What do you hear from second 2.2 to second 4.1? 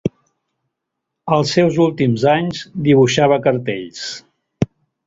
anys dibuixava cartells.